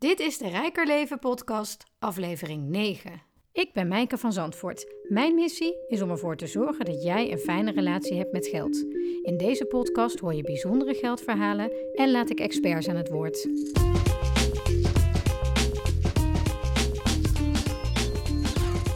[0.00, 3.22] Dit is de Rijker Leven podcast, aflevering 9.
[3.52, 4.94] Ik ben Mijke van Zandvoort.
[5.08, 8.76] Mijn missie is om ervoor te zorgen dat jij een fijne relatie hebt met geld.
[9.22, 13.48] In deze podcast hoor je bijzondere geldverhalen en laat ik experts aan het woord.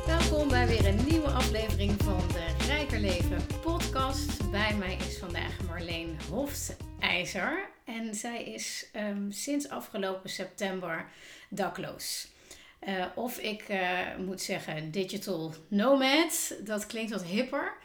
[0.07, 4.51] Welkom bij weer een nieuwe aflevering van de Rijker Leven podcast.
[4.51, 6.17] Bij mij is vandaag Marleen
[7.85, 11.07] En zij is ehm, sinds afgelopen september
[11.49, 12.29] dakloos.
[12.89, 16.55] Uh, of ik uh, moet zeggen digital nomad.
[16.65, 17.77] Dat klinkt wat hipper.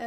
[0.00, 0.06] Uh,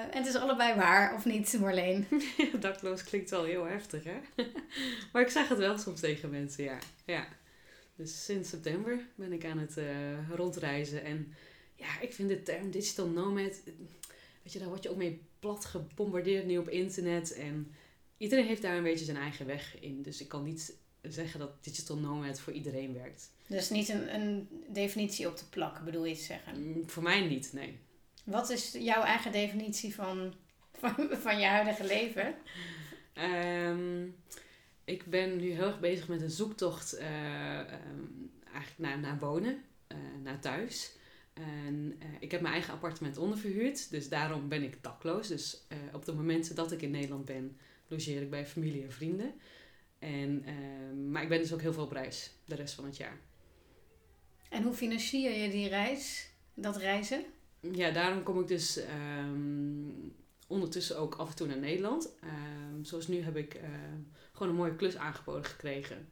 [0.00, 2.06] en het is allebei waar, of niet Marleen?
[2.60, 4.16] dakloos klinkt wel heel heftig, hè?
[5.12, 6.78] maar ik zeg het wel soms tegen mensen, ja.
[7.04, 7.26] ja.
[7.96, 9.78] Dus sinds september ben ik aan het
[10.34, 11.04] rondreizen.
[11.04, 11.34] En
[11.74, 13.60] ja, ik vind de term digital nomad...
[14.42, 17.32] Weet je, daar word je ook mee plat gebombardeerd nu op internet.
[17.32, 17.74] En
[18.16, 20.02] iedereen heeft daar een beetje zijn eigen weg in.
[20.02, 23.32] Dus ik kan niet zeggen dat digital nomad voor iedereen werkt.
[23.46, 26.62] Dus niet een, een definitie op te plakken, bedoel je te zeggen?
[26.62, 27.78] Mm, voor mij niet, nee.
[28.24, 30.34] Wat is jouw eigen definitie van,
[30.72, 32.34] van, van je huidige leven?
[33.14, 34.16] Um,
[34.84, 39.62] ik ben nu heel erg bezig met een zoektocht uh, um, eigenlijk naar, naar wonen,
[39.88, 40.92] uh, naar thuis.
[41.32, 45.28] En uh, ik heb mijn eigen appartement onderverhuurd, dus daarom ben ik dakloos.
[45.28, 49.34] Dus op de momenten dat ik in Nederland ben, logeer ik bij familie en vrienden.
[49.98, 52.96] En, uh, maar ik ben dus ook heel veel op reis de rest van het
[52.96, 53.18] jaar.
[54.48, 57.24] En hoe financier je die reis, dat reizen?
[57.72, 58.80] Ja, daarom kom ik dus
[59.20, 60.14] um,
[60.46, 62.14] ondertussen ook af en toe naar Nederland.
[62.24, 63.62] Um, zoals nu heb ik uh,
[64.32, 66.08] gewoon een mooie klus aangeboden gekregen.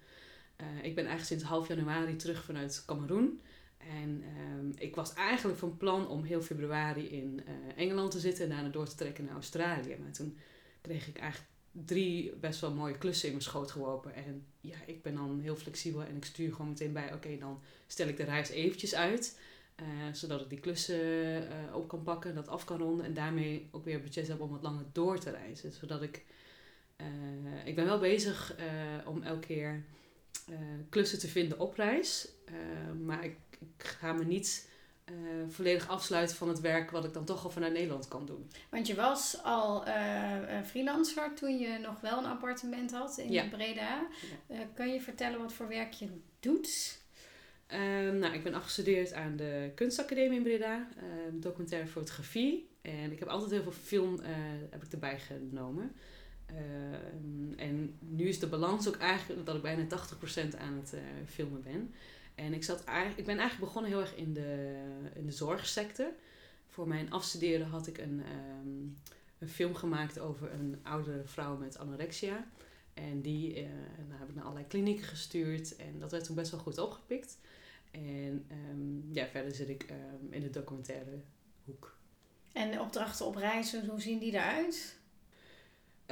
[0.60, 3.40] Uh, ik ben eigenlijk sinds half januari terug vanuit Cameroen.
[3.78, 4.24] En
[4.58, 8.50] um, ik was eigenlijk van plan om heel februari in uh, Engeland te zitten en
[8.50, 9.96] daarna door te trekken naar Australië.
[10.02, 10.38] Maar toen
[10.80, 14.14] kreeg ik eigenlijk drie best wel mooie klussen in mijn schoot geworpen.
[14.14, 17.60] En ja, ik ben dan heel flexibel en ik stuur gewoon meteen bij, oké, dan
[17.86, 19.38] stel ik de reis eventjes uit.
[19.80, 23.68] Uh, zodat ik die klussen uh, op kan pakken, dat af kan ronden en daarmee
[23.70, 25.72] ook weer budget heb om wat langer door te reizen.
[25.72, 26.24] Zodat ik,
[27.00, 28.56] uh, ik ben wel bezig
[29.06, 29.84] om elke keer
[30.88, 32.28] klussen te vinden op reis.
[33.02, 34.68] maar ik, ik ga me niet
[35.10, 35.14] uh,
[35.48, 38.50] volledig afsluiten van het werk wat ik dan toch al vanuit Nederland kan doen.
[38.70, 43.48] Want je was al uh, freelancer toen je nog wel een appartement had in ja.
[43.48, 44.06] Breda.
[44.48, 44.54] Ja.
[44.54, 46.08] Uh, kan je vertellen wat voor werk je
[46.40, 47.00] doet?
[47.68, 52.68] Um, nou, ik ben afgestudeerd aan de kunstacademie in Breda, ehm, documentaire fotografie.
[52.82, 54.20] En ik heb altijd heel veel film
[54.70, 55.92] heb ik erbij genomen.
[56.46, 60.94] Ehm, en nu is de balans ook eigenlijk dat ik bijna 80% aan het
[61.26, 61.94] filmen ben.
[62.34, 62.80] En ik, zat
[63.16, 64.82] ik ben eigenlijk begonnen heel erg in de,
[65.14, 66.12] in de zorgsector.
[66.68, 68.22] Voor mijn afstuderen had ik een,
[68.60, 68.98] um,
[69.38, 72.46] een film gemaakt over een oudere vrouw met anorexia.
[72.94, 73.68] En die uh,
[74.08, 75.76] heb ik naar allerlei klinieken gestuurd.
[75.76, 77.38] En dat werd toen best wel goed opgepikt.
[77.90, 81.20] En um, ja, verder zit ik um, in de documentaire
[81.64, 81.96] hoek.
[82.52, 85.00] En opdrachten op reizen, hoe zien die eruit?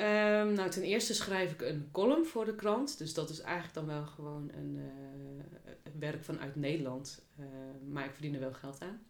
[0.01, 2.99] Um, nou, ten eerste schrijf ik een column voor de krant.
[2.99, 7.23] Dus dat is eigenlijk dan wel gewoon een uh, werk vanuit Nederland.
[7.41, 7.47] Uh,
[7.89, 9.03] maar ik verdien er wel geld aan.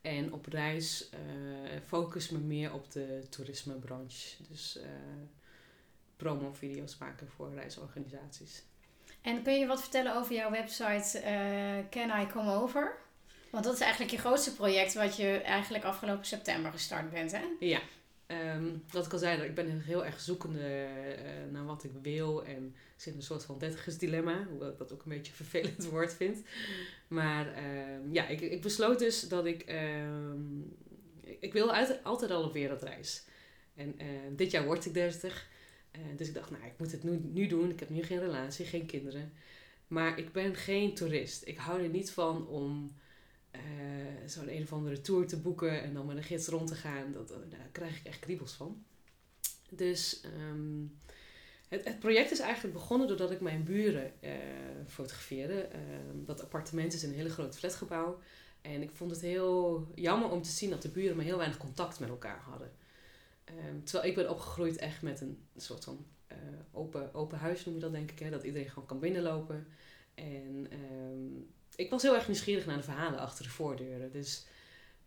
[0.00, 1.18] En op reis uh,
[1.86, 4.36] focus me meer op de toerismebranche.
[4.48, 4.78] Dus
[6.16, 8.62] promo-video's maken voor reisorganisaties.
[9.20, 11.22] En kun je wat vertellen over jouw website
[11.90, 12.96] Can I Come Over?
[13.50, 17.44] Want dat is eigenlijk je grootste project wat je eigenlijk afgelopen september gestart bent, hè?
[17.60, 17.80] Ja,
[18.30, 22.44] Um, wat ik al zei, ik ben heel erg zoekende uh, naar wat ik wil.
[22.44, 24.46] En zit in een soort van dertigersdilemma.
[24.50, 26.38] Hoewel dat ook een beetje een vervelend woord vind.
[27.08, 29.64] Maar um, ja, ik, ik besloot dus dat ik...
[29.68, 30.76] Um,
[31.40, 31.72] ik wil
[32.02, 33.24] altijd al op wereldreis.
[33.74, 34.06] En uh,
[34.36, 35.48] dit jaar word ik 30.
[35.92, 37.70] Uh, dus ik dacht, nou, ik moet het nu, nu doen.
[37.70, 39.32] Ik heb nu geen relatie, geen kinderen.
[39.86, 41.46] Maar ik ben geen toerist.
[41.46, 42.96] Ik hou er niet van om
[43.54, 43.60] uh,
[44.26, 47.12] zo'n een of andere tour te boeken en dan met een gids rond te gaan,
[47.12, 48.84] dat, daar krijg ik echt kriebels van.
[49.70, 50.98] Dus um,
[51.68, 54.30] het, het project is eigenlijk begonnen doordat ik mijn buren uh,
[54.86, 55.68] fotografeerde.
[55.72, 55.78] Uh,
[56.14, 58.18] dat appartement is een hele groot flatgebouw.
[58.60, 61.58] En ik vond het heel jammer om te zien dat de buren maar heel weinig
[61.58, 62.70] contact met elkaar hadden.
[63.68, 66.06] Um, terwijl ik ben opgegroeid echt met een soort van
[66.72, 68.18] open, open huis, noem je dat denk ik.
[68.18, 68.30] Hè?
[68.30, 69.66] Dat iedereen gewoon kan binnenlopen.
[70.14, 70.68] En
[71.78, 74.12] ik was heel erg nieuwsgierig naar de verhalen achter de voordeuren.
[74.12, 74.46] Dus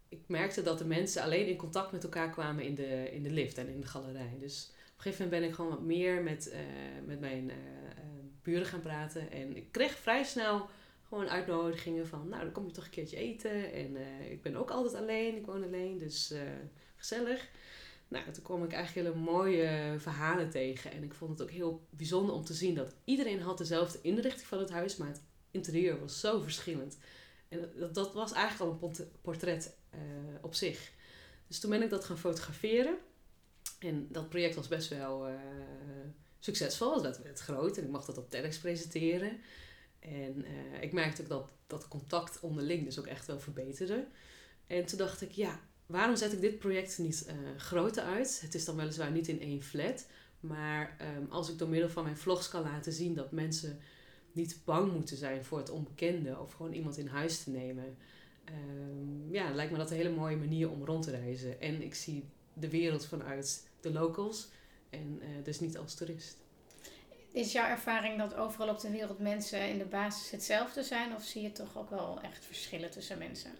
[0.10, 3.30] ik merkte dat de mensen alleen in contact met elkaar kwamen in de, in de
[3.30, 4.38] lift en in de galerij.
[4.40, 6.60] Dus op een gegeven moment ben ik gewoon wat meer met, uh,
[7.06, 7.56] met mijn uh,
[8.42, 9.32] buren gaan praten.
[9.32, 10.70] En ik kreeg vrij snel
[11.08, 13.74] gewoon uitnodigingen van, nou dan kom je toch een keertje eten.
[13.74, 13.98] En
[14.32, 16.34] ik ben ook altijd alleen, ik woon alleen, dus
[16.96, 17.50] gezellig.
[18.08, 20.92] Nou, toen kwam ik eigenlijk hele mooie verhalen tegen.
[20.92, 24.48] En ik vond het ook heel bijzonder om te zien dat iedereen had dezelfde inrichting
[24.48, 25.22] van het huis, maar het
[25.52, 26.98] interieur was zo verschillend.
[27.50, 30.00] En dat, dat was eigenlijk al een portret uh,
[30.42, 30.92] op zich.
[31.48, 32.98] Dus toen ben ik dat gaan fotograferen.
[33.80, 35.36] En dat project was best wel uh,
[36.40, 37.02] succesvol.
[37.02, 39.40] Dat werd groot en ik mocht dat op TEDx presenteren.
[40.00, 44.08] En uh, ik merkte ook dat dat contact onderling dus ook echt wel verbeterde.
[44.68, 48.42] En toen dacht ik, ja, waarom zet ik dit project niet uh, groter uit?
[48.42, 50.06] Het is dan weliswaar niet in één flat.
[50.40, 53.80] Maar um, als ik door middel van mijn vlogs kan laten zien dat mensen
[54.36, 57.98] niet bang moeten zijn voor het onbekende of gewoon iemand in huis te nemen.
[58.50, 61.62] Um, ja, lijkt me dat een hele mooie manier om rond te reizen.
[61.62, 62.24] En ik zie
[62.54, 64.50] de wereld vanuit de locals
[64.90, 66.38] en uh, dus niet als toerist.
[67.32, 71.16] Is jouw ervaring dat overal op de wereld mensen in de basis hetzelfde zijn?
[71.16, 73.52] Of zie je toch ook wel echt verschillen tussen mensen?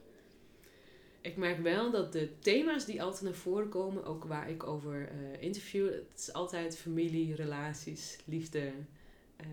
[1.22, 5.12] Ik merk wel dat de thema's die altijd naar voren komen, ook waar ik over
[5.12, 8.72] uh, interview, het is altijd familie, relaties, liefde.
[9.42, 9.48] Uh,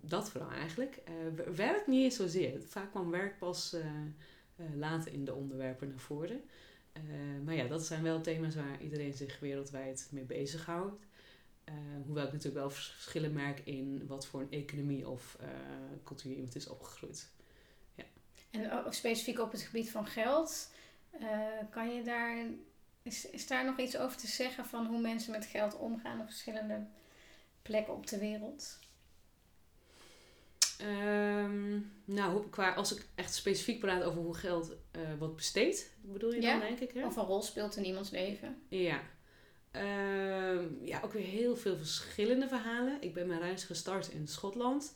[0.00, 0.98] dat vooral eigenlijk.
[1.08, 2.62] Uh, werk niet eens zozeer.
[2.62, 3.76] Vaak kwam werk pas
[4.74, 6.42] later in de onderwerpen naar voren.
[7.44, 11.04] maar ja, dat zijn wel thema's waar iedereen zich wereldwijd mee bezighoudt.
[11.68, 11.74] Uh,
[12.06, 15.38] hoewel ik natuurlijk wel verschillen merk in wat voor een economie of
[16.04, 17.28] cultuur iemand is opgegroeid.
[17.94, 18.04] Ja.
[18.50, 20.70] En ook specifiek op het gebied van geld,
[21.70, 22.46] kan je daar,
[23.02, 26.26] is, is daar nog iets over te zeggen van hoe mensen met geld omgaan op
[26.26, 26.86] verschillende
[27.62, 28.78] plekken op de wereld?
[30.82, 34.72] Um, nou, qua, als ik echt specifiek praat over hoe geld
[35.18, 36.90] wordt besteed, bedoel je ja, dan denk ik?
[36.92, 37.06] Hè?
[37.06, 38.62] Of een rol speelt in iemands leven.
[38.68, 39.00] Ja,
[39.76, 42.96] Uh, ja, ook weer heel veel verschillende verhalen.
[43.00, 44.94] Ik ben mijn reis gestart in Schotland.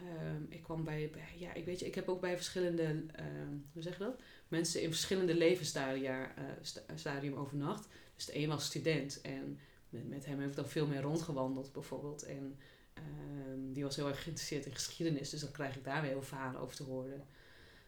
[0.00, 0.06] Uh,
[0.48, 3.24] ik kwam bij, bij, ja, ik weet je, ik heb ook bij verschillende, uh,
[3.72, 4.20] hoe zeg je dat?
[4.48, 7.88] Mensen in verschillende levensstadia uh, stadium overnacht.
[8.14, 9.58] Dus de een was student en
[9.88, 12.22] met, met hem heb ik dan veel meer rondgewandeld bijvoorbeeld.
[12.22, 12.58] En
[12.94, 16.22] ehm, die was heel erg geïnteresseerd in geschiedenis, dus dan krijg ik daar weer heel
[16.22, 17.26] veel over te horen.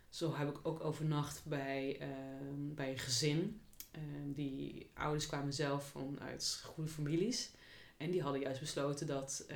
[0.09, 2.01] Zo heb ik ook overnacht bij,
[2.75, 3.61] bij een gezin.
[3.91, 7.51] Ehm, die ouders kwamen zelf vanuit goede families.
[7.97, 9.47] En die hadden juist besloten dat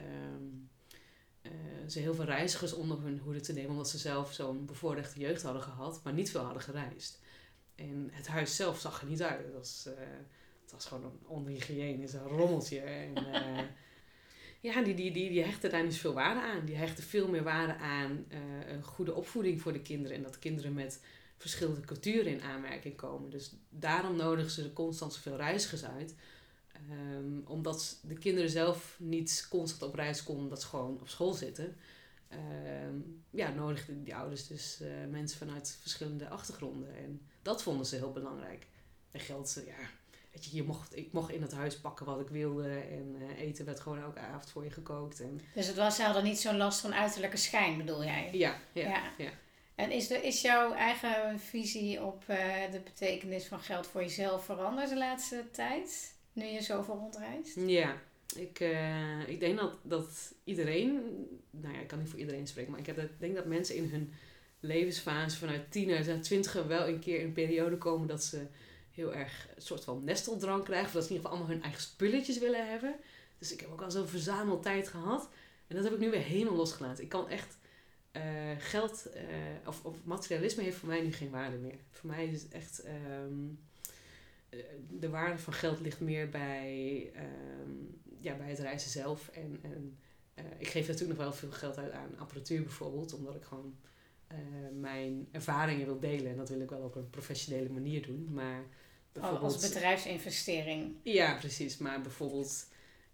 [1.43, 1.51] uh,
[1.89, 3.71] ze heel veel reizigers onder hun hoede te nemen.
[3.71, 7.21] Omdat ze zelf zo'n bevoorrechte jeugd hadden gehad, maar niet veel hadden gereisd.
[7.75, 9.45] En het huis zelf zag er niet uit.
[9.45, 9.95] Het was, uh,
[10.63, 12.81] het was gewoon een onhygiënisch rommeltje.
[12.81, 13.59] En, uh,
[14.61, 16.65] ja, die, die, die, die hechten daar niet veel waarde aan.
[16.65, 18.27] Die hechten veel meer waarde aan
[18.67, 20.17] een goede opvoeding voor de kinderen.
[20.17, 21.01] En dat kinderen met
[21.37, 23.31] verschillende culturen in aanmerking komen.
[23.31, 26.15] Dus daarom nodigen ze constant zoveel reizigers uit.
[26.91, 31.33] Um, omdat de kinderen zelf niet constant op reis konden, omdat ze gewoon op school
[31.33, 31.77] zitten.
[32.93, 36.97] Um, ja, nodigden die ouders dus uh, mensen vanuit verschillende achtergronden.
[36.97, 38.67] En dat vonden ze heel belangrijk.
[39.11, 39.91] En geld, ja,
[40.33, 42.69] weet je, je mocht, ik mocht in het huis pakken wat ik wilde.
[42.69, 45.21] En uh, eten werd gewoon elke avond voor je gekookt.
[45.21, 45.41] En...
[45.55, 48.29] Dus het was, ze hadden niet zo'n last van uiterlijke schijn, bedoel jij?
[48.33, 49.13] Ja, ja, ja.
[49.19, 49.31] ja.
[49.75, 52.37] En is, de, is jouw eigen visie op uh,
[52.71, 56.15] de betekenis van geld voor jezelf veranderd de laatste tijd?
[56.33, 57.57] Nu je zoveel rondreist?
[57.67, 57.97] Ja,
[58.37, 61.03] ik, uh, ik denk dat, dat iedereen,
[61.51, 63.89] nou ja, ik kan niet voor iedereen spreken, maar ik heb, denk dat mensen in
[63.91, 64.13] hun
[64.61, 68.47] levensfase vanuit tiener naar twintiger wel een keer in een periode komen dat ze
[69.01, 70.87] heel erg een soort van nesteldrang krijgen.
[70.87, 72.95] Of dat ze in ieder geval allemaal hun eigen spulletjes willen hebben.
[73.39, 75.29] Dus ik heb ook al zo'n verzameltijd gehad.
[75.67, 77.05] En dat heb ik nu weer helemaal losgelaten.
[77.05, 77.59] Ik kan echt
[78.13, 78.23] uh,
[78.59, 79.23] geld uh,
[79.69, 81.79] of, of, materialisme heeft voor mij nu geen waarde meer.
[81.91, 82.85] Voor mij is het echt.
[83.25, 83.59] Um,
[84.89, 87.11] de waarde van geld ligt meer bij,
[87.63, 89.29] um, ja, bij het reizen zelf.
[89.29, 89.99] En, en
[90.59, 93.75] ik geef natuurlijk nog wel veel geld uit aan apparatuur bijvoorbeeld, omdat ik gewoon
[94.81, 96.31] mijn ervaringen wil delen.
[96.31, 98.29] En dat wil ik wel op een professionele manier doen.
[98.33, 98.65] Maar
[99.21, 100.95] als bedrijfsinvestering.
[101.03, 101.79] Ja, precies.
[101.79, 102.67] Maar bijvoorbeeld,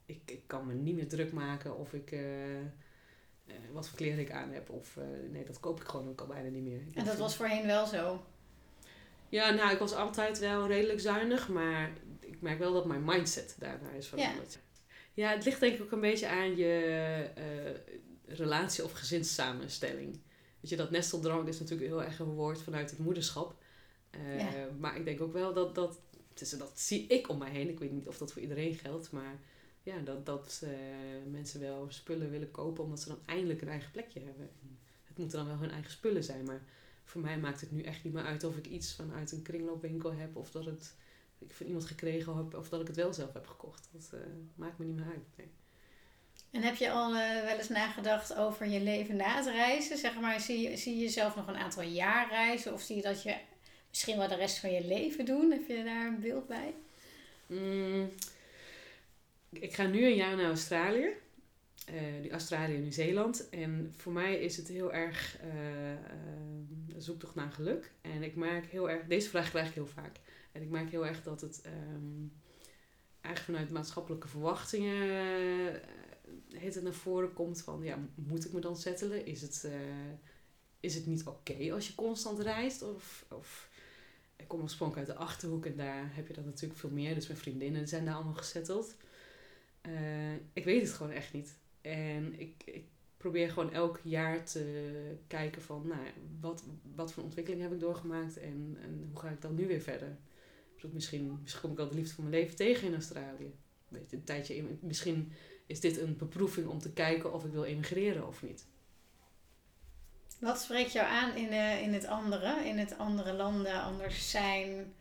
[0.07, 2.21] ik, ik kan me niet meer druk maken of ik uh,
[3.73, 4.71] wat voor kleren ik aan heb.
[4.71, 6.81] Of uh, nee, dat koop ik gewoon ook al bijna niet meer.
[6.95, 8.25] En dat was voorheen wel zo?
[9.29, 13.57] Ja, nou, ik was altijd wel redelijk zuinig, maar ik merk wel dat mijn mindset
[13.59, 14.59] daarna is veranderd.
[15.15, 15.29] Ja.
[15.29, 20.21] ja, het ligt denk ik ook een beetje aan je uh, relatie of gezinssamenstelling.
[20.61, 23.65] Weet je, dat nesteldrang is natuurlijk heel erg een woord vanuit het moederschap.
[24.39, 24.69] Ja.
[24.79, 26.01] Maar ik denk ook wel dat dat,
[26.35, 27.69] dus dat zie ik om mij heen.
[27.69, 29.39] Ik weet niet of dat voor iedereen geldt, maar
[29.83, 30.71] ja, dat, dat uh,
[31.31, 34.51] mensen wel spullen willen kopen omdat ze dan eindelijk een eigen plekje hebben.
[35.03, 36.63] Het moeten dan wel hun eigen spullen zijn, maar
[37.05, 40.13] voor mij maakt het nu echt niet meer uit of ik iets vanuit een kringloopwinkel
[40.13, 40.95] heb of dat het
[41.39, 43.89] ik van iemand gekregen heb of dat ik het wel zelf heb gekocht.
[43.93, 44.21] Dat uh,
[44.55, 45.37] maakt me niet meer uit.
[45.37, 45.51] Nee.
[46.51, 49.99] En heb je al uh, wel eens nagedacht over je leven na het reizen?
[49.99, 53.03] Zeg maar, zie je, zie je jezelf nog een aantal jaar reizen of zie je
[53.03, 53.37] dat je
[53.97, 55.50] misschien wel de rest van je leven doen?
[55.50, 56.75] Heb je daar een beeld bij?
[57.47, 58.11] Mm,
[59.50, 61.09] ik ga nu een jaar naar Australië.
[61.91, 63.49] Uh, Australië en Nieuw-Zeeland.
[63.49, 65.50] En voor mij is het heel erg uh,
[66.97, 67.93] zoektocht naar geluk.
[68.00, 70.17] En ik merk heel erg, deze vraag krijg ik heel vaak.
[70.53, 72.33] En ik merk heel erg dat het um,
[73.21, 75.81] eigenlijk vanuit maatschappelijke verwachtingen
[76.55, 79.26] het naar voren komt van, ja, moet ik me dan settelen?
[79.26, 79.69] Is het,
[80.81, 82.83] is het niet oké als je constant reist?
[82.83, 83.69] Of, of
[84.37, 87.14] ik kom oorspronkelijk uit de Achterhoek en daar heb je dat natuurlijk veel meer.
[87.14, 88.97] Dus mijn vriendinnen zijn daar allemaal gesetteld.
[90.52, 91.59] ik weet het gewoon echt niet.
[91.81, 92.85] En ik, ik
[93.16, 96.00] probeer gewoon elk jaar te kijken van, nou,
[96.40, 96.64] wat,
[96.95, 100.16] wat voor ontwikkeling heb ik doorgemaakt en, en hoe ga ik dan nu weer verder?
[100.93, 103.55] Misschien, misschien kom ik al de liefde van mijn leven tegen in Australië.
[104.11, 105.33] Een tijdje, misschien
[105.66, 108.66] is dit een beproeving om te kijken of ik wil emigreren of niet.
[110.38, 114.95] Wat spreekt jou aan in, uh, in het andere, in het andere landen anders zijn?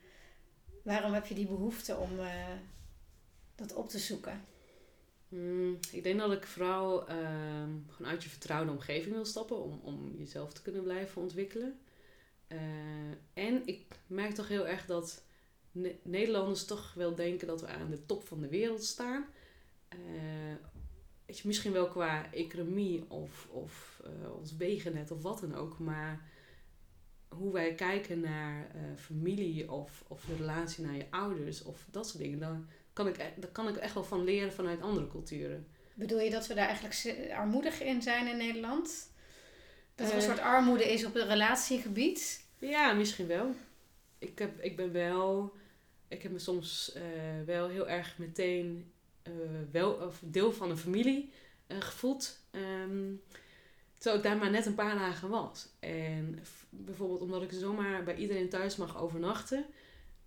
[0.84, 2.52] Waarom heb je die behoefte om uh,
[3.56, 4.46] dat op te zoeken?
[5.28, 7.16] Mm, ik denk dat ik vooral uh,
[7.90, 11.80] gewoon uit je vertrouwde omgeving wil stappen om, om jezelf te kunnen blijven ontwikkelen.
[12.48, 12.60] Uh,
[13.34, 15.24] en ik merk toch heel erg dat
[15.72, 19.26] ne Nederlanders toch wel denken dat we aan de top van de wereld staan.
[21.26, 24.02] Weet je, misschien wel qua economie of, of
[24.36, 26.30] ons wegennet of wat dan ook, maar
[27.28, 32.24] hoe wij kijken naar familie of, of de relatie naar je ouders of dat soort
[32.24, 35.68] dingen, dan kan ik, e-, daar kan ik echt wel van leren vanuit andere culturen.
[35.94, 39.12] Bedoel je dat we daar eigenlijk armoedig in zijn in Nederland?
[39.96, 40.26] Dat er een eh.
[40.26, 42.46] soort armoede is op het relatiegebied?
[42.60, 43.54] Ja, misschien wel.
[44.18, 45.54] Ik, heb, ik ben wel...
[46.08, 47.04] Ik heb me soms uh,
[47.46, 48.94] wel heel erg meteen
[49.72, 51.32] wel, of deel van een familie
[51.68, 52.40] gevoeld.
[52.52, 53.22] Um,
[53.94, 55.68] terwijl ik daar maar net een paar dagen was.
[55.80, 56.40] En
[56.70, 59.66] bijvoorbeeld omdat ik zomaar bij iedereen thuis mag overnachten...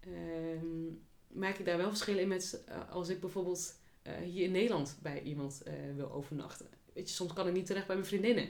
[0.06, 3.76] Um, merk ik daar wel verschillen in met uh, als ik bijvoorbeeld
[4.22, 5.62] hier in Nederland bij iemand
[5.94, 6.66] wil overnachten.
[6.92, 8.44] Weet je, soms kan ik niet terecht bij mijn vriendinnen.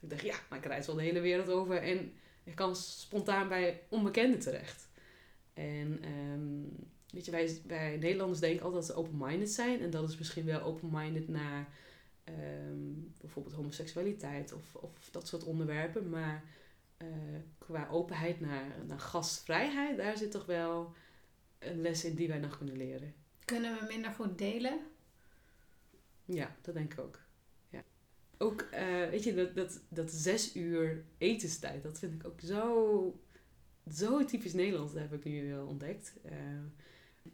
[0.00, 2.12] Ik dacht, ja, maar ik reis wel de hele wereld over en
[2.44, 4.88] ik kan spontaan bij onbekenden terecht.
[5.54, 6.76] En um,
[7.12, 9.80] weet je, wij, wij Nederlanders denken altijd dat ze open-minded zijn.
[9.80, 11.68] En dat is misschien wel open-minded naar
[12.24, 16.10] um, bijvoorbeeld homoseksualiteit of, of dat soort onderwerpen.
[16.10, 16.44] Maar
[17.58, 20.94] qua openheid naar, naar gastvrijheid, daar zit toch wel
[21.58, 23.14] een les in die wij nog kunnen leren.
[23.44, 24.80] Kunnen we minder goed delen?
[26.24, 27.20] Ja, dat denk ik ook.
[27.68, 27.84] Ja.
[28.38, 33.20] Ook, uh, weet je, dat, dat, dat zes uur etenstijd, dat vind ik ook zo,
[33.90, 34.92] zo typisch Nederlands.
[34.92, 36.14] Dat heb ik nu uh, ontdekt.
[36.24, 36.32] Uh,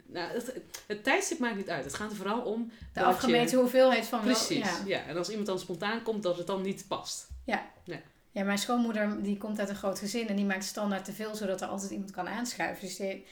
[0.05, 0.53] nou, het,
[0.87, 1.83] het tijdstip maakt niet uit.
[1.83, 2.71] Het gaat er vooral om...
[2.93, 4.97] De afgemeten je, hoeveelheid van Precies, wel, ja.
[4.97, 5.05] ja.
[5.05, 7.27] En als iemand dan spontaan komt, dat het dan niet past.
[7.45, 7.71] Ja.
[7.83, 8.01] ja.
[8.31, 11.35] Ja, mijn schoonmoeder die komt uit een groot gezin en die maakt standaard te veel,
[11.35, 12.85] zodat er altijd iemand kan aanschuiven.
[12.85, 13.25] Dus die, ik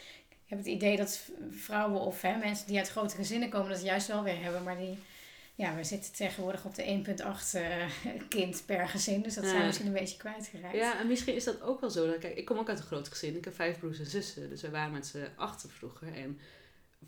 [0.45, 4.07] heb het idee dat vrouwen of hè, mensen die uit grote gezinnen komen, dat juist
[4.07, 4.63] wel weer hebben.
[4.63, 4.97] Maar die,
[5.57, 7.89] ja, we zitten tegenwoordig op de 1,8 uh, eh,
[8.29, 9.21] kind per gezin.
[9.21, 10.75] Dus dat zijn we misschien een beetje kwijtgeraakt.
[10.75, 12.17] Ja, en misschien is dat ook wel zo.
[12.19, 13.35] Kijk, ik kom ook uit een groot gezin.
[13.35, 14.49] Ik heb vijf broers en zussen.
[14.49, 16.13] Dus we waren met z'n achter vroeger.
[16.13, 16.39] En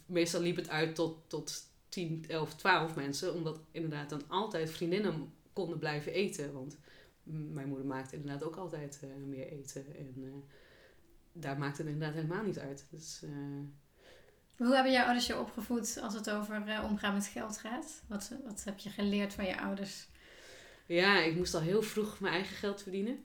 [0.06, 3.34] meestal liep het uit tot, tot 10, 11, 12 mensen.
[3.34, 6.54] Omdat inderdaad dan altijd vriendinnen konden blijven eten.
[6.54, 6.78] Want
[7.24, 9.86] mijn moeder maakte inderdaad ook altijd uh, meer eten.
[9.98, 10.32] En uh,
[11.32, 12.86] daar maakt het inderdaad helemaal niet uit.
[12.90, 13.24] Dus.
[14.60, 18.02] Hoe hebben jouw ouders je opgevoed als het over uh, omgaan met geld gaat?
[18.08, 20.08] Wat, wat heb je geleerd van je ouders?
[20.86, 23.24] Ja, ik moest al heel vroeg mijn eigen geld verdienen.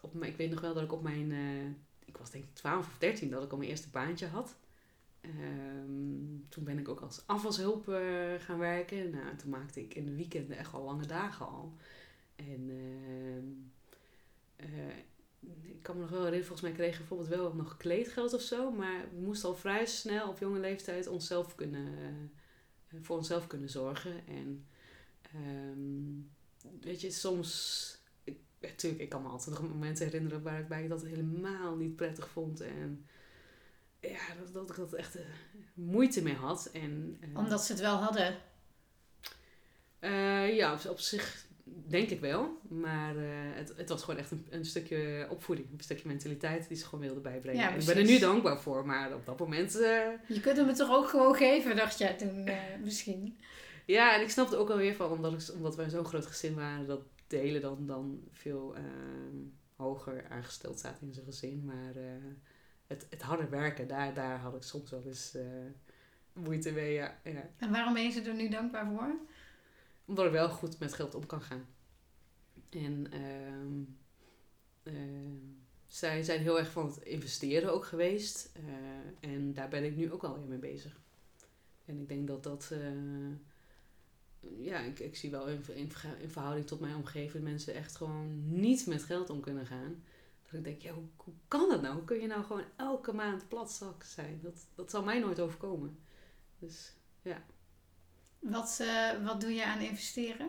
[0.00, 1.66] Op, ik weet nog wel dat ik op mijn, uh,
[2.04, 4.56] ik was denk ik 12 of 13, dat ik al mijn eerste baantje had.
[5.24, 7.84] Um, toen ben ik ook als afwashulp
[8.38, 9.10] gaan werken.
[9.10, 11.76] Nou, toen maakte ik in de weekenden echt al lange dagen al.
[12.36, 13.46] En ehm,
[15.82, 18.40] ik kan me nog wel herinneren, volgens mij kregen we bijvoorbeeld wel nog kleedgeld of
[18.40, 18.70] zo.
[18.70, 21.88] Maar we moesten al vrij snel op jonge leeftijd onszelf kunnen,
[22.92, 24.26] uh, voor onszelf kunnen zorgen.
[24.26, 24.66] En
[25.34, 26.30] um,
[26.80, 28.00] weet je, soms.
[28.24, 32.28] Ik, natuurlijk, ik kan me altijd nog momenten herinneren waarbij ik dat helemaal niet prettig
[32.28, 32.60] vond.
[32.60, 33.06] En
[34.00, 35.22] ja, dat, dat ik dat echt uh,
[35.74, 36.70] moeite mee had.
[36.72, 38.36] En, uh, Omdat ze het wel hadden?
[40.54, 41.46] ja, op, op zich
[41.86, 42.60] Denk ik wel.
[42.68, 45.68] Maar uh, het, het was gewoon echt een, een stukje opvoeding.
[45.72, 47.60] Een stukje mentaliteit die ze gewoon wilden bijbrengen.
[47.60, 48.86] Ja, ik ben er nu dankbaar voor.
[48.86, 49.76] Maar op dat moment...
[49.76, 49.80] Uh,
[50.28, 53.24] je kunt hem het toch ook gewoon geven, dacht jij toen uh, misschien.
[53.86, 55.10] Ja, en ik snapte ook alweer van...
[55.10, 56.86] Omdat, ik, omdat wij zo'n groot gezin waren...
[56.86, 59.36] Dat delen dan, dan veel ehm,
[59.76, 61.64] hoger aangesteld staat in zijn gezin.
[61.64, 61.94] Maar
[62.86, 65.36] het, het harde werken, daar, daar had ik soms wel eens
[66.32, 66.92] moeite mee.
[66.92, 67.50] Ja, ja.
[67.56, 69.14] En waarom ben je ze er nu dankbaar voor?
[70.04, 71.66] Omdat ik wel goed met geld om kan gaan.
[72.70, 75.32] En uh, uh,
[75.86, 78.52] zij zijn heel erg van het investeren ook geweest.
[78.56, 81.00] Uh, en daar ben ik nu ook wel weer mee bezig.
[81.84, 83.32] En ik denk dat dat, eh,
[84.64, 85.90] ja, ik, zie wel in, in,
[86.20, 90.02] in verhouding tot mijn omgeving mensen echt gewoon niet met geld om kunnen gaan.
[90.42, 91.94] Dat ik denk, ja, hoe, hoe kan dat nou?
[91.94, 94.40] Hoe kun je nou gewoon elke maand platzak zijn?
[94.42, 95.98] Dat, dat zal mij nooit overkomen.
[96.58, 96.92] Dus
[97.22, 97.44] ja.
[98.42, 100.48] Wat, uh, wat doe je aan investeren?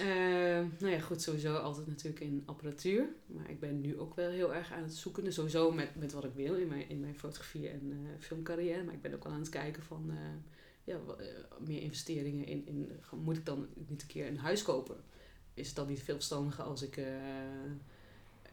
[0.00, 3.08] Uh, nou ja, goed, sowieso altijd natuurlijk in apparatuur.
[3.26, 5.24] Maar ik ben nu ook wel heel erg aan het zoeken.
[5.24, 8.82] Dus sowieso met, met wat ik wil in mijn, in mijn fotografie en uh, filmcarrière.
[8.82, 10.12] Maar ik ben ook wel aan het kijken van
[10.84, 10.98] ja,
[11.58, 13.00] meer investeringen in, in.
[13.10, 14.96] Moet ik dan niet een keer een huis kopen?
[15.54, 16.96] Is het dan niet veel verstandiger als ik.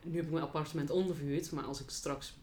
[0.03, 1.51] nu heb ik mijn appartement onderverhuurd.
[1.51, 2.35] Maar als ik straks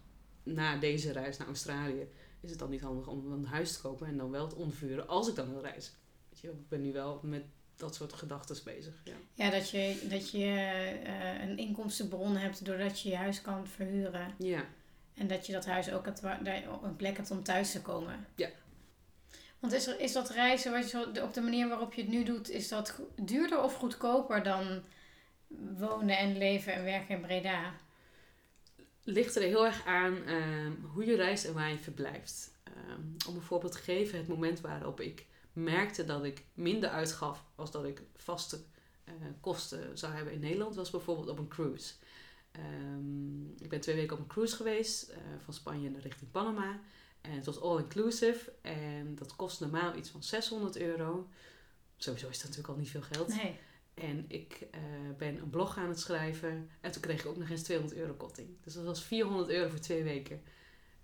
[0.42, 2.08] na deze reis naar Australië.
[2.40, 5.08] Is het dan niet handig om een huis te kopen en dan wel te ondervuren
[5.08, 5.92] als ik dan wil reizen?
[6.28, 7.44] Weet je, ik ben nu wel met
[7.76, 8.94] dat soort gedachten bezig.
[9.04, 10.38] Ja, ja dat je, dat je
[11.06, 14.34] uh, een inkomstenbron hebt doordat je je huis kan verhuren.
[14.38, 14.64] Ja.
[15.14, 16.46] En dat je dat huis ook hebt waar,
[16.82, 18.26] een plek hebt om thuis te komen.
[18.34, 18.48] Ja.
[19.58, 22.24] Want is, er, is dat reizen wat je, op de manier waarop je het nu
[22.24, 24.82] doet, is dat duurder of goedkoper dan
[25.78, 27.74] wonen en leven en werken in Breda?
[29.10, 32.52] Ligt er heel erg aan um, hoe je reist en waar je verblijft.
[32.88, 37.44] Um, om een voorbeeld te geven, het moment waarop ik merkte dat ik minder uitgaf
[37.54, 38.58] als dat ik vaste
[39.04, 41.94] uh, kosten zou hebben in Nederland, was bijvoorbeeld op een cruise.
[42.56, 46.80] Um, ik ben twee weken op een cruise geweest, uh, van Spanje naar richting Panama.
[47.20, 51.28] En het was all inclusive en dat kost normaal iets van 600 euro.
[51.96, 53.28] Sowieso is dat natuurlijk al niet veel geld.
[53.28, 53.58] Nee.
[54.00, 54.80] En ik uh,
[55.18, 58.12] ben een blog aan het schrijven en toen kreeg ik ook nog eens 200 euro
[58.12, 58.48] korting.
[58.64, 60.42] Dus dat was 400 euro voor twee weken.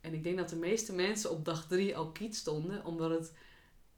[0.01, 3.33] En ik denk dat de meeste mensen op dag drie al kiet stonden, omdat het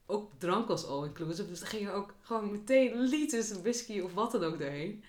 [0.06, 1.48] ook drank was all inclusive.
[1.48, 5.04] Dus dan gingen ook gewoon meteen liters whisky of wat dan ook doorheen.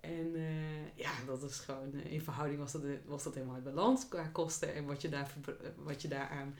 [0.00, 3.64] En uh, ja, dat is gewoon, uh, in verhouding was dat, was dat helemaal uit
[3.64, 5.34] balans qua kosten en wat je, daar,
[5.76, 6.54] wat je daaraan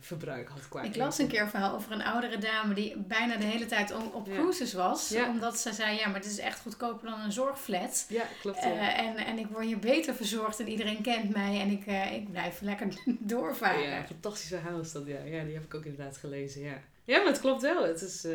[0.00, 3.36] verbruik had qua Ik las een keer een verhaal over een oudere dame die bijna
[3.36, 5.08] de hele tijd op, cruises was.
[5.08, 5.28] Ja.
[5.28, 8.06] Omdat ze zei, ja, maar het is echt goedkoper dan een zorgflat.
[8.08, 8.62] Ja, klopt.
[8.62, 8.96] Ja.
[8.96, 12.60] en, en ik word hier beter verzorgd en iedereen kent mij en ik, ik blijf
[12.60, 13.88] lekker doorvaren.
[13.88, 15.22] Ja, fantastisch verhaal is dat, ja.
[15.22, 16.80] Ja, die heb ik ook inderdaad gelezen, ja.
[17.04, 17.84] Ja, maar het klopt wel.
[17.84, 18.26] Het is...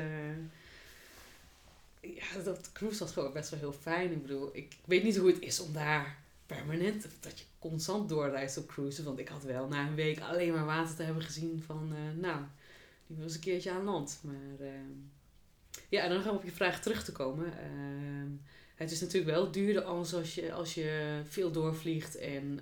[2.01, 4.11] ja, dat cruise was gewoon best wel heel fijn.
[4.11, 6.17] Ik bedoel, ik weet niet hoe het is om daar
[6.55, 9.03] permanent, dat je constant doorreist op cruisen.
[9.03, 12.21] Want ik had wel na een week alleen maar water te hebben gezien van, uh,
[12.21, 12.41] nou,
[13.07, 14.19] die was een keertje aan land.
[14.23, 14.69] Maar uh,
[15.89, 17.45] ja, en dan gaan we op je vraag terug te komen.
[17.45, 18.31] Uh,
[18.75, 22.59] het is natuurlijk wel duurder als, als, je, als je veel doorvliegt en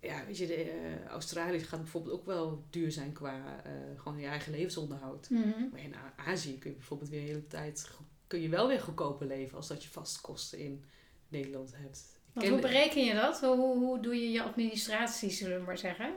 [0.00, 3.62] ja, weet je, de, uh, Australië gaat bijvoorbeeld ook wel duur zijn qua
[3.96, 5.30] gewoon je eigen levensonderhoud.
[5.30, 5.68] Mm -hmm.
[5.72, 7.90] Maar in Azië kun je bijvoorbeeld weer de hele tijd,
[8.26, 10.84] kun je wel weer goedkoper leven als dat je vaste kosten in
[11.28, 12.15] Nederland hebt.
[12.36, 13.40] Want hoe bereken je dat?
[13.40, 16.10] Hoe, hoe, doe je je administratie, zullen we maar zeggen?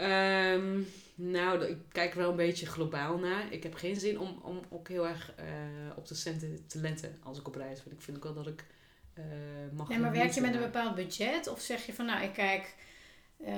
[0.00, 3.52] Um, nou, ik kijk wel een beetje globaal naar.
[3.52, 5.46] Ik heb geen zin om, om ook heel erg uh,
[5.96, 7.92] op de centen te letten als ik op reis ben.
[7.92, 8.64] Ik vind ook wel dat ik
[9.18, 9.24] uh,
[9.72, 9.88] mag.
[9.88, 11.48] Nee, maar werk je met een bepaald budget?
[11.48, 12.74] Of zeg je van nou, ik kijk
[13.46, 13.48] uh,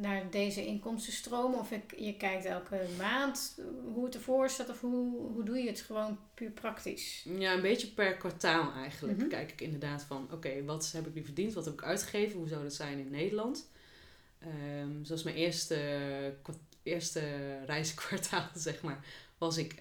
[0.00, 1.54] naar deze inkomstenstroom?
[1.54, 3.60] Of ik, je kijkt elke maand
[3.94, 4.68] hoe het ervoor staat?
[4.68, 7.26] Of hoe, hoe doe je het gewoon puur praktisch?
[7.38, 9.18] Ja, een beetje per kwartaal eigenlijk.
[9.18, 9.28] Mhm.
[9.28, 11.52] Kijk ik inderdaad van oké, okay, wat heb ik nu verdiend?
[11.52, 12.38] Wat heb ik uitgegeven?
[12.38, 13.68] Hoe zou dat zijn in Nederland?
[14.82, 15.78] Um, zoals mijn eerste,
[16.82, 17.22] eerste
[17.66, 19.04] reiskwartaal, zeg maar,
[19.38, 19.74] was ik,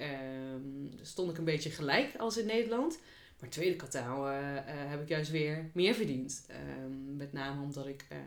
[0.56, 3.00] um, stond ik een beetje gelijk als in Nederland.
[3.40, 6.46] Maar het tweede kwartaal uh, uh, heb ik juist weer meer verdiend.
[6.84, 8.18] Um, met name omdat ik uh,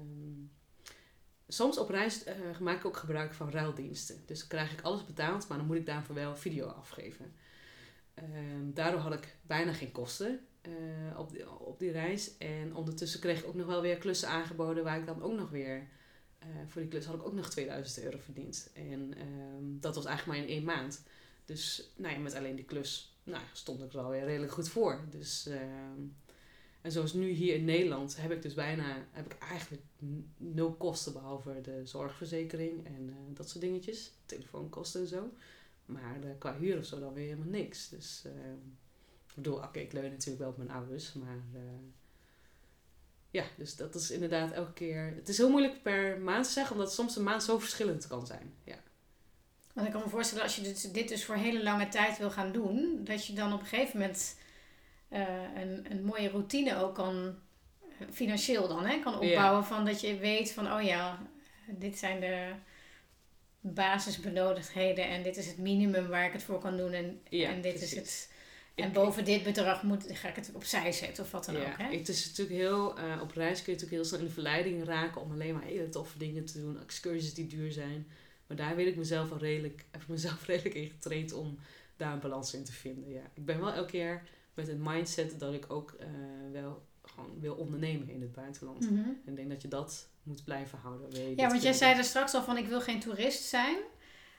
[0.00, 0.50] um,
[1.48, 2.24] soms op reis
[2.60, 4.22] maak ik ook gebruik van ruildiensten.
[4.26, 7.32] Dus dan krijg ik alles betaald, maar dan moet ik daarvoor wel video afgeven.
[8.14, 10.40] Um, daardoor had ik bijna geen kosten
[11.16, 12.36] op, die, op die reis.
[12.38, 15.50] En ondertussen kreeg ik ook nog wel weer klussen aangeboden waar ik dan ook nog
[15.50, 15.88] weer...
[16.66, 18.70] voor die klus had ik ook nog 2000 euro verdiend.
[18.74, 19.14] En
[19.80, 21.02] dat was eigenlijk maar in één maand.
[21.44, 24.68] Dus nou ja, met alleen die klus nou, stond ik er wel weer redelijk goed
[24.68, 25.00] voor.
[25.10, 25.56] Dus, uh,
[26.88, 29.82] en zoals nu hier in Nederland heb ik dus bijna, heb ik eigenlijk
[30.36, 34.12] nul kosten behalve de zorgverzekering en uh, dat soort dingetjes.
[34.26, 35.30] Telefoonkosten en zo.
[35.86, 37.88] Maar uh, qua huur of zo dan weer helemaal niks.
[37.88, 38.22] Dus
[39.26, 41.42] ik bedoel, oké, ik leun natuurlijk wel op mijn ouders, maar
[43.30, 45.12] ja, dus dat is inderdaad elke keer.
[45.14, 48.26] Het is heel moeilijk per maand te zeggen, omdat soms een maand zo verschillend kan
[48.26, 48.52] zijn.
[48.64, 48.78] Ja.
[49.74, 52.52] Want ik kan me voorstellen, als je dit dus voor hele lange tijd wil gaan
[52.52, 54.36] doen, dat je dan op een gegeven moment
[55.12, 55.20] uh,
[55.56, 57.34] een, een mooie routine ook kan,
[58.10, 59.60] financieel dan, hè, kan opbouwen.
[59.60, 59.66] Ja.
[59.66, 61.18] Van dat je weet van, oh ja,
[61.66, 62.52] dit zijn de
[63.60, 66.92] basisbenodigdheden en dit is het minimum waar ik het voor kan doen.
[66.92, 67.92] En, ja, en dit precies.
[67.92, 68.30] is het
[68.74, 71.78] En boven dit bedrag moet, ga ik het opzij zetten of wat dan ja, ook.
[71.78, 71.96] Hè?
[71.96, 74.84] Het is natuurlijk heel, uh, op reis kun je natuurlijk heel snel in de verleiding
[74.84, 78.06] raken om alleen maar hele toffe dingen te doen, excursies die duur zijn.
[78.46, 81.58] Maar daar wil ik mezelf al redelijk, heb ik mezelf redelijk in getraind om
[81.96, 83.10] daar een balans in te vinden.
[83.10, 83.22] Ja.
[83.34, 84.22] Ik ben wel elke keer
[84.58, 86.06] met een mindset dat ik ook uh,
[86.52, 88.90] wel gewoon wil ondernemen in het buitenland.
[88.90, 88.98] Mhm.
[88.98, 91.36] En ik denk dat je dat moet blijven houden.
[91.36, 93.76] Ja, want jij zei er straks al van ik wil geen toerist zijn.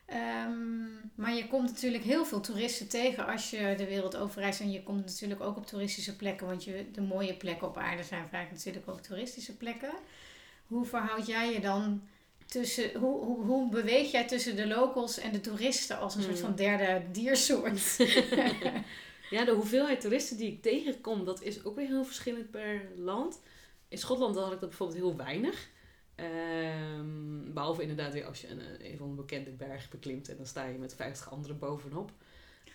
[0.06, 4.60] Ehm, maar je komt natuurlijk heel veel toeristen tegen als je de wereld overreist.
[4.60, 6.48] En je komt natuurlijk ook op toeristische plekken.
[6.48, 9.94] Want je, de mooie plekken op aarde zijn vaak natuurlijk ook toeristische plekken.
[10.68, 12.02] Hoe verhoud jij je dan
[12.46, 13.00] tussen...
[13.00, 16.48] Hoe, hoe, hoe beweeg jij tussen de locals en de toeristen als een soort Hmm.
[16.48, 17.98] van derde diersoort?
[19.30, 23.42] Ja, de hoeveelheid toeristen die ik tegenkom, dat is ook weer heel verschillend per land.
[23.88, 25.70] In Schotland had ik dat bijvoorbeeld heel weinig.
[26.16, 30.46] Ehm, behalve inderdaad weer als je een, een van de bekende berg beklimt en dan
[30.46, 32.12] sta je met 50 anderen bovenop.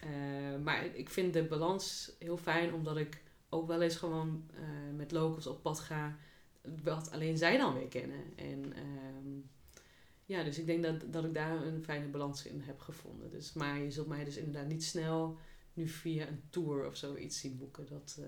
[0.01, 4.97] Eh, maar ik vind de balans heel fijn omdat ik ook wel eens gewoon eh,
[4.97, 6.17] met locals op pad ga,
[6.83, 8.25] wat alleen zij dan weer kennen.
[8.37, 9.41] En ehm,
[10.25, 13.31] ja, dus ik denk dat, dat ik daar een fijne balans in heb gevonden.
[13.31, 15.39] Dus, maar je zult mij dus inderdaad niet snel
[15.75, 17.87] nu via een tour of zoiets zien boeken.
[17.87, 18.27] Dat, eh,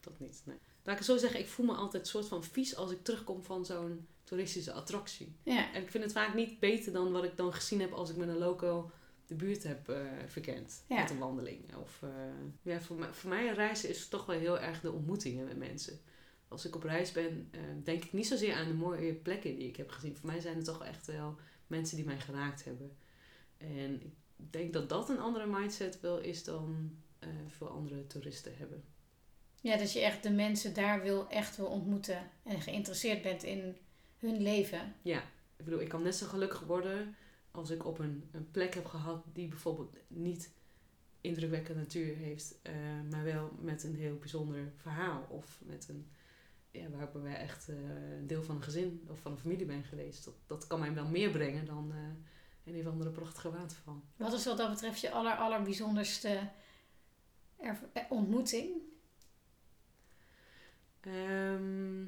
[0.00, 0.42] dat niet.
[0.44, 0.56] Nee.
[0.82, 3.42] Laat ik het zo zeggen, ik voel me altijd soort van vies als ik terugkom
[3.42, 5.36] van zo'n toeristische attractie.
[5.42, 5.72] ja.
[5.72, 8.16] En ik vind het vaak niet beter dan wat ik dan gezien heb als ik
[8.16, 8.90] met een loco
[9.26, 10.84] de buurt heb eh, verkend.
[10.88, 11.00] Ja.
[11.00, 11.76] Met een wandeling.
[11.76, 12.10] Of, eh,
[12.62, 16.00] ja, voor, mij, voor mij reizen is toch wel heel erg de ontmoetingen met mensen.
[16.48, 17.50] Als ik op reis ben,
[17.82, 20.16] denk ik niet zozeer aan de mooie plekken die ik heb gezien.
[20.16, 22.96] Voor mij zijn het toch echt wel mensen die mij geraakt hebben.
[23.56, 28.56] En ik denk dat dat een andere mindset wel is dan eh, veel andere toeristen
[28.56, 28.84] hebben.
[29.60, 32.30] ja, dat je echt de mensen daar wil, echt wil ontmoeten.
[32.42, 33.76] En geïnteresseerd bent in
[34.18, 34.94] hun leven.
[35.02, 35.18] Ja,
[35.56, 37.16] ik bedoel, ik kan net zo gelukkig worden
[37.50, 40.50] als ik op een, een plek heb gehad die bijvoorbeeld niet
[41.20, 42.74] indrukwekkende natuur heeft, eh,
[43.10, 45.26] maar wel met een heel bijzonder verhaal.
[45.28, 46.06] Of met een,
[46.70, 49.84] ja, waar ik bij echt een deel van een gezin of van een familie ben
[49.84, 50.24] geweest.
[50.24, 51.92] Dat, dat kan mij wel meer brengen dan
[52.66, 54.02] een of andere prachtige waterval.
[54.16, 56.50] Wat is wat dat betreft je aller, allerbijzonderste
[57.56, 57.72] eh,
[58.08, 58.70] ontmoeting?
[61.00, 62.02] Ehm,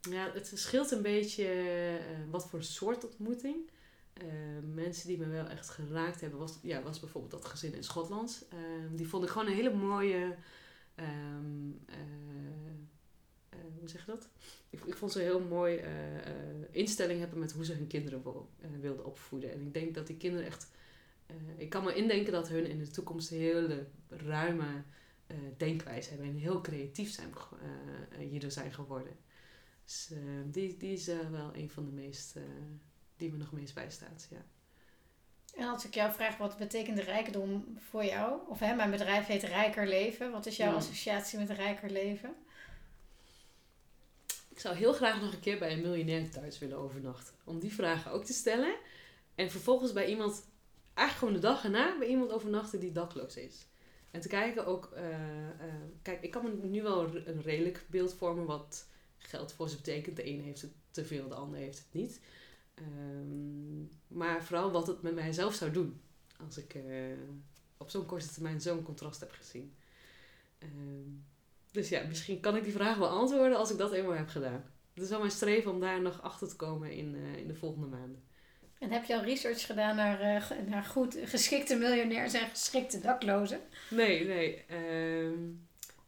[0.00, 3.70] ja, het verschilt een beetje eh, wat voor soort ontmoeting.
[4.12, 4.26] Eh,
[4.74, 8.46] mensen die me wel echt geraakt hebben, was, ja, was bijvoorbeeld dat gezin in Schotland.
[8.50, 10.36] Ehm, die vond ik gewoon een hele mooie.
[10.94, 11.96] ehm, eh,
[13.78, 14.28] hoe zeg je dat?
[14.70, 16.32] Ik, ik vond ze een heel mooi eh, eh,
[16.70, 19.52] instelling hebben met hoe ze hun kinderen wil- eh, wilden opvoeden.
[19.52, 20.70] En ik denk dat die kinderen echt.
[21.26, 24.82] eh, ik kan me indenken dat hun in de toekomst een hele ruime
[25.26, 27.32] eh, denkwijze hebben en heel creatief zijn,
[27.62, 29.16] eh, eh, hierdoor zijn geworden.
[29.84, 32.42] Dus eh, die, die is eh, wel een van de meest, eh,
[33.16, 34.26] die me nog meest bijstaat.
[34.30, 34.44] Ja.
[35.54, 38.40] En als ik jou vraag, wat betekent de rijkdom voor jou?
[38.48, 40.30] Of hè, mijn bedrijf heet Rijker Leven.
[40.30, 40.76] Wat is jouw Ja.
[40.76, 42.34] associatie met Rijker Leven?
[44.62, 47.34] Zou heel graag nog een keer bij een miljonair thuis willen overnachten.
[47.44, 48.76] Om die vragen ook te stellen.
[49.34, 50.44] En vervolgens bij iemand,
[50.94, 53.66] eigenlijk gewoon de dag erna, bij iemand overnachten die dakloos is.
[54.10, 57.86] En te kijken ook, eh, eh, kijk, ik kan me nu wel een een redelijk
[57.90, 60.16] beeld vormen wat geld voor ze betekent.
[60.16, 62.20] De een heeft het te veel, de ander heeft het niet.
[62.74, 66.00] Ehm, maar vooral wat het met mijzelf zou doen.
[66.46, 66.84] Als ik eh,
[67.76, 69.74] op zo'n korte termijn zo'n contrast heb gezien.
[70.58, 71.08] Ehm,
[71.72, 74.64] dus ja, misschien kan ik die vraag wel antwoorden als ik dat eenmaal heb gedaan.
[74.94, 77.54] Het is wel mijn streven om daar nog achter te komen in, eh, in de
[77.54, 78.22] volgende maanden.
[78.78, 83.60] En heb je al research gedaan naar, ge- naar goed geschikte miljonairs en geschikte daklozen?
[83.90, 84.64] Nee, nee.
[84.64, 85.48] ehm,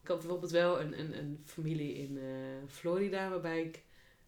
[0.02, 2.24] ik had bijvoorbeeld wel een, een, een familie in eh,
[2.68, 3.82] Florida waarbij ik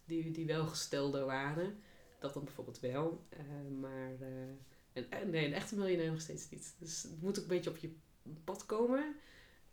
[0.04, 1.78] die, die welgestelde waren.
[2.18, 3.24] Dat dan bijvoorbeeld wel.
[3.80, 4.10] maar
[4.92, 6.74] een, nee, een echte miljonair nog steeds niet.
[6.78, 7.94] Dus het moet ook een beetje op je
[8.44, 9.14] pad komen.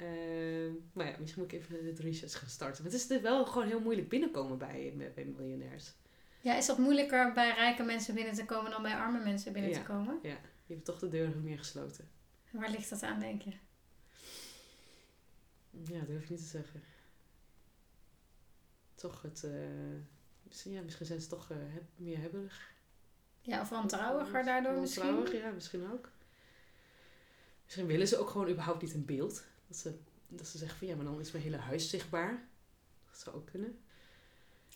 [0.03, 2.83] Ehm, maar ja, misschien moet ik even het research gaan starten.
[2.83, 5.93] Maar het is dus wel gewoon heel moeilijk binnenkomen bij, bij miljonairs.
[6.41, 9.71] Ja, is dat moeilijker bij rijke mensen binnen te komen dan bij arme mensen binnen
[9.71, 9.77] Ja.
[9.77, 10.19] te komen?
[10.65, 12.09] Je hebt toch de deuren meer gesloten.
[12.51, 13.51] Waar ligt dat aan, denk je?
[15.69, 16.83] Ja, dat durf ik niet te zeggen.
[18.95, 19.43] Toch het...
[19.43, 19.51] eh,
[20.43, 22.71] misschien, ja, misschien zijn ze toch eh, heb, meer hebberig.
[23.41, 25.03] Ja, of wantrouwiger daardoor misschien?
[25.13, 26.09] Wantrouwig, ja, misschien ook.
[27.63, 29.43] Misschien willen ze ook gewoon überhaupt niet een beeld.
[29.73, 29.93] Dat ze,
[30.27, 32.47] dat ze zeggen van ja, maar dan is mijn hele huis zichtbaar.
[33.11, 33.77] Dat zou ook kunnen.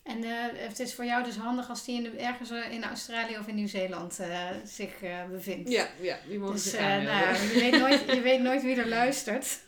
[0.02, 2.84] En eh, het is voor jou dus handig als die in de, ergens eh, in
[2.84, 4.94] Australië of in Nieuw-Zeeland eh, zich
[5.30, 5.68] bevindt.
[5.70, 8.88] Ja, ja die mogen Dus zich nou, je, weet nooit, je weet nooit wie er
[8.88, 9.60] luistert.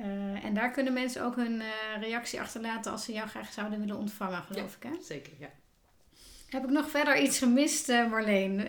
[0.00, 1.68] Eh, en daar kunnen mensen ook hun eh,
[2.00, 4.82] reactie achterlaten als ze jou graag zouden willen ontvangen, geloof ik.
[4.82, 5.02] Hè?
[5.02, 5.50] Zeker, ja.
[6.48, 8.66] Heb ik nog verder iets gemist, eh, Marleen?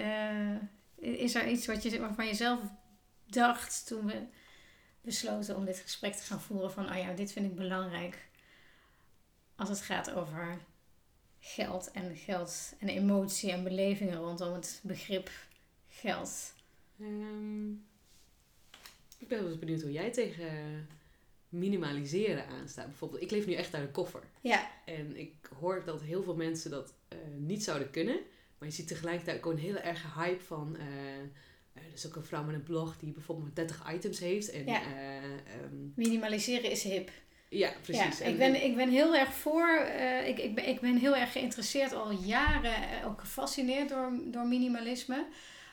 [0.95, 2.59] Is er iets wat je, waarvan je zelf
[3.25, 4.27] dacht toen we
[5.01, 6.71] besloten om dit gesprek te gaan voeren?
[6.71, 8.29] Van, oh ja, dit vind ik belangrijk
[9.55, 10.57] als het gaat over
[11.39, 15.29] geld en geld en emotie en belevingen rondom het begrip
[15.89, 16.53] geld.
[16.99, 17.71] Ehm,
[19.17, 20.87] ik ben wel eens benieuwd hoe jij tegen
[21.51, 22.85] minimaliseren aanstaat.
[22.87, 24.23] Bijvoorbeeld, ik leef nu echt uit de koffer.
[24.41, 28.19] Ja, En ik hoor dat heel veel mensen dat eh, niet zouden kunnen.
[28.57, 30.77] Maar je ziet tegelijkertijd ook een hele erge hype van...
[30.79, 30.85] eh,
[31.73, 34.51] er is ook een vrouw met een blog die bijvoorbeeld maar 30 items heeft.
[34.51, 34.81] En, Ja.
[34.81, 37.09] eh, ehm, minimaliseren is hip.
[37.49, 38.17] ja precies.
[38.17, 39.69] Ja, ik, ben, ik ben heel erg voor.
[40.25, 45.25] ik, ik, ben, ik ben heel erg geïnteresseerd al jaren, ook gefascineerd door, door minimalisme.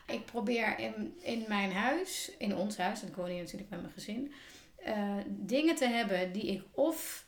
[0.07, 3.81] Ik probeer in, in mijn huis, in ons huis, en ik woon hier natuurlijk met
[3.81, 4.33] mijn gezin,
[4.97, 7.27] eh, dingen te hebben die ik of.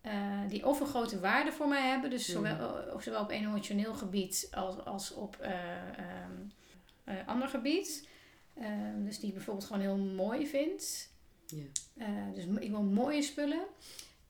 [0.00, 3.94] eh, die of een grote waarde voor mij hebben, dus zowel, of zowel op emotioneel
[3.94, 5.52] gebied als, als op eh,
[5.98, 6.32] ehm,
[7.04, 8.08] eh, ander gebied.
[8.54, 11.10] Ehm, dus die ik bijvoorbeeld gewoon heel mooi vind.
[11.46, 11.64] Ja.
[11.96, 13.62] Eh, dus ik wil mooie spullen.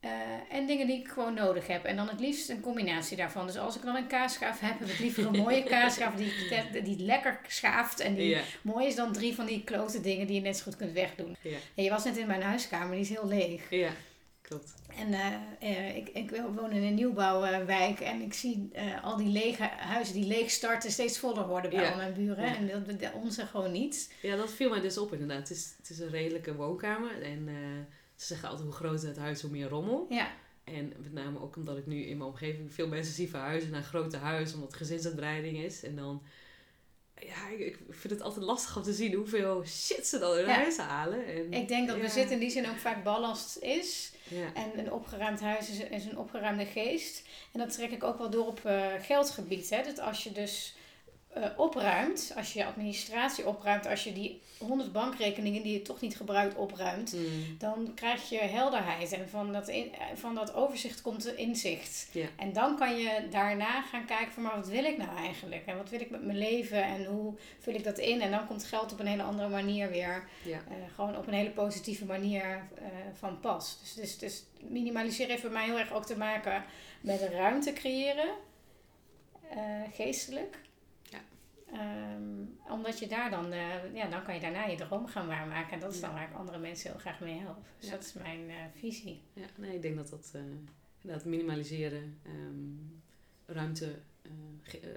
[0.00, 0.10] Eh,
[0.50, 1.84] en dingen die ik gewoon nodig heb.
[1.84, 3.46] En dan het liefst een combinatie daarvan.
[3.46, 6.98] Dus als ik dan een kaasschaaf heb, heb ik liever een mooie kaasschaaf die, die
[6.98, 8.00] lekker schaaft.
[8.00, 10.76] En die mooi is dan drie van die klote dingen die je net zo goed
[10.76, 11.36] kunt wegdoen.
[11.74, 13.70] En je was net in mijn huiskamer, die is heel leeg.
[13.70, 13.90] ja,
[14.40, 14.74] klopt.
[14.98, 18.70] En eh, eh, ik, ik woon in een nieuwbouwwijk en ik zie
[19.02, 22.56] al die lege huizen die leeg starten steeds voller worden bij al mijn buren.
[22.56, 24.12] En dat, dat, onze gewoon niet.
[24.22, 25.48] Ja, dat viel mij dus op inderdaad.
[25.48, 27.22] Het is, het is een redelijke woonkamer.
[27.22, 27.48] En
[28.18, 30.06] ze zeggen altijd hoe groter het huis, hoe meer rommel.
[30.08, 30.30] Ja,
[30.64, 33.82] En met name ook omdat ik nu in mijn omgeving veel mensen zie verhuizen naar
[33.82, 35.82] grote huizen, omdat het gezinsuitbreiding is.
[35.82, 36.22] En dan,
[37.20, 40.46] ja, ik, ik vind het altijd lastig om te zien hoeveel shit ze dan in
[40.46, 40.54] Ja.
[40.54, 41.26] huis halen.
[41.26, 44.12] En, ik denk dat ja, bezit in die zin ook vaak ballast is.
[44.28, 47.22] Ja, En een opgeruimd huis is, is een opgeruimde geest.
[47.52, 49.70] En dat trek ik ook wel door op eh, geldgebied.
[49.70, 49.82] Hè?
[49.82, 50.76] Dat als je dus
[51.42, 56.00] eh, opruimt, als je je administratie opruimt, als je die 100 bankrekeningen die je toch
[56.00, 59.12] niet gebruikt opruimt, Mm, dan krijg je helderheid.
[59.12, 62.08] En van dat, in, eh, van dat overzicht komt er inzicht.
[62.36, 65.66] En dan kan je daarna gaan kijken van, maar wat wil ik nou eigenlijk?
[65.66, 66.82] En wat wil ik met mijn leven?
[66.82, 68.20] En hoe vul ik dat in?
[68.20, 70.52] En dan komt geld op een hele andere manier weer eh,
[70.94, 72.68] gewoon op een hele positieve manier
[73.14, 73.78] van pas.
[73.80, 76.64] Dus, dus, dus minimaliseren heeft voor mij heel erg ook te maken
[77.00, 78.28] met ruimte creëren,
[79.92, 80.58] geestelijk.
[81.72, 85.72] Ehm, omdat je daar dan, eh, ja, dan kan je daarna je droom gaan waarmaken.
[85.72, 87.66] En dat is dan waar ik andere mensen heel graag mee help.
[87.78, 87.94] Dus Ja.
[87.94, 89.22] dat is mijn eh, visie.
[89.32, 90.40] ja, nee, ik denk dat dat eh,
[91.02, 93.94] inderdaad minimaliseren, ehm, ruimte,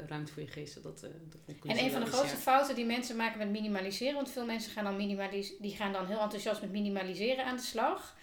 [0.08, 2.42] ruimte voor je geest, dat, dat, dat vond ik En een van de grootste ja.
[2.42, 6.06] fouten die mensen maken met minimaliseren, want veel mensen gaan dan, minimalis die gaan dan
[6.06, 8.18] heel enthousiast met minimaliseren aan de slag.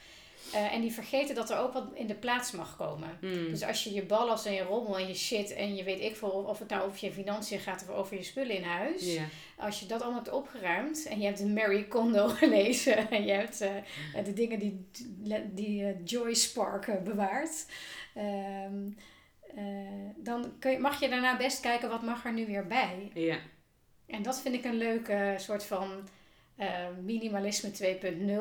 [0.53, 3.19] Eh, en die vergeten dat er ook wat in de plaats mag komen.
[3.21, 6.01] Mm, Dus als je je ballast en je rommel en je shit en je weet
[6.01, 9.03] ik veel of het nou over je financiën gaat of over je spullen in huis.
[9.57, 13.33] Als je dat allemaal hebt opgeruimd en je hebt de Mary Kondo gelezen en je
[13.33, 13.71] hebt eh,
[14.25, 14.87] de dingen die,
[15.55, 17.67] die eh, Joy Spark bewaart.
[18.15, 18.91] ehm,
[19.57, 19.65] eh,
[20.17, 23.11] dan je, mag je daarna best kijken wat mag er nu weer bij.
[23.15, 23.39] ja,
[24.07, 26.09] En dat vind ik een leuke soort van
[26.59, 27.71] eh, minimalisme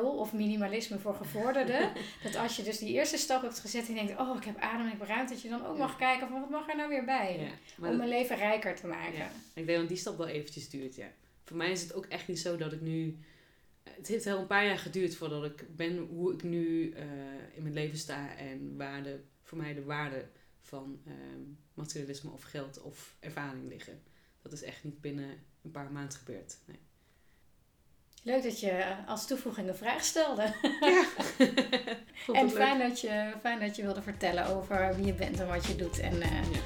[0.02, 1.92] of minimalisme voor gevorderden.
[2.22, 4.56] dat als je dus die eerste stap hebt gezet en je denkt, oh ik heb
[4.58, 5.82] adem en ik heb ruimte, dat je dan ook Ja.
[5.82, 7.38] mag kijken van wat mag er nou weer bij.
[7.40, 7.50] ja.
[7.78, 9.18] Om dat- mijn leven rijker te maken.
[9.18, 9.30] Ja.
[9.54, 11.12] Ik denk dat die stap wel eventjes duurt, ja.
[11.44, 13.18] Voor mij is het ook echt niet zo dat ik nu...
[13.90, 17.04] Het heeft heel een paar jaar geduurd voordat ik ben hoe ik nu eh,
[17.54, 18.36] in mijn leven sta.
[18.36, 20.24] En waar de, voor mij de waarde
[20.60, 21.40] van ehm,
[21.74, 24.02] materialisme of geld of ervaring liggen.
[24.42, 25.28] Dat is echt niet binnen
[25.62, 26.56] een paar maanden gebeurd.
[26.64, 26.78] Nee.
[28.22, 30.42] Leuk dat je eh, als toevoeging een vraag stelde.
[30.80, 31.04] Ja.
[32.32, 32.54] En leuk.
[32.54, 35.76] fijn dat, je, fijn dat je wilde vertellen over wie je bent en wat je
[35.76, 35.98] doet.
[36.00, 36.58] En eh Ja.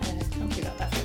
[0.00, 0.95] eh, dank je wel daarvoor.